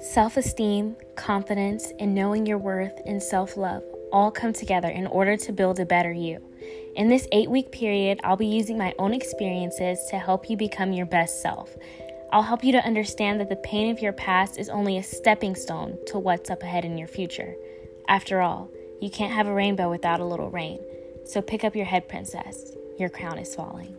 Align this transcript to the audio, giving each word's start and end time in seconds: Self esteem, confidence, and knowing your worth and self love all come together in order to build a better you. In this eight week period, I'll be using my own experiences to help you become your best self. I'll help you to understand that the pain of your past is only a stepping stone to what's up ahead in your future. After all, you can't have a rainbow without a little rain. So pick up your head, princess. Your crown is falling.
Self 0.00 0.36
esteem, 0.36 0.94
confidence, 1.16 1.92
and 1.98 2.14
knowing 2.14 2.46
your 2.46 2.58
worth 2.58 3.00
and 3.04 3.20
self 3.20 3.56
love 3.56 3.82
all 4.12 4.30
come 4.30 4.52
together 4.52 4.88
in 4.88 5.08
order 5.08 5.36
to 5.36 5.52
build 5.52 5.80
a 5.80 5.84
better 5.84 6.12
you. 6.12 6.40
In 6.94 7.08
this 7.08 7.26
eight 7.32 7.50
week 7.50 7.72
period, 7.72 8.20
I'll 8.22 8.36
be 8.36 8.46
using 8.46 8.78
my 8.78 8.94
own 9.00 9.12
experiences 9.12 9.98
to 10.10 10.18
help 10.18 10.48
you 10.48 10.56
become 10.56 10.92
your 10.92 11.04
best 11.04 11.42
self. 11.42 11.76
I'll 12.30 12.42
help 12.42 12.62
you 12.62 12.70
to 12.72 12.86
understand 12.86 13.40
that 13.40 13.48
the 13.48 13.56
pain 13.56 13.90
of 13.90 14.00
your 14.00 14.12
past 14.12 14.56
is 14.56 14.68
only 14.68 14.98
a 14.98 15.02
stepping 15.02 15.56
stone 15.56 15.98
to 16.06 16.18
what's 16.20 16.48
up 16.48 16.62
ahead 16.62 16.84
in 16.84 16.96
your 16.96 17.08
future. 17.08 17.56
After 18.06 18.40
all, 18.40 18.70
you 19.00 19.10
can't 19.10 19.32
have 19.32 19.48
a 19.48 19.54
rainbow 19.54 19.90
without 19.90 20.20
a 20.20 20.24
little 20.24 20.50
rain. 20.50 20.78
So 21.24 21.42
pick 21.42 21.64
up 21.64 21.74
your 21.74 21.86
head, 21.86 22.08
princess. 22.08 22.72
Your 22.98 23.08
crown 23.08 23.38
is 23.38 23.54
falling. 23.54 23.96